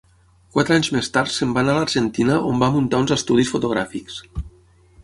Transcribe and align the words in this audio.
Quatre 0.55 0.77
anys 0.79 0.89
més 0.95 1.09
tard 1.17 1.33
se'n 1.33 1.51
va 1.57 1.61
anar 1.63 1.75
a 1.75 1.79
l'Argentina 1.81 2.41
on 2.53 2.65
va 2.65 2.73
muntar 2.79 3.05
uns 3.05 3.15
estudis 3.19 3.55
fotogràfics. 3.57 4.19